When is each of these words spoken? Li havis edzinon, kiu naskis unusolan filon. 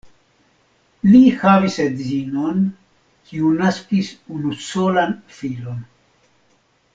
Li 1.09 1.19
havis 1.43 1.77
edzinon, 1.83 2.63
kiu 3.29 3.51
naskis 3.59 4.11
unusolan 4.39 5.15
filon. 5.41 5.87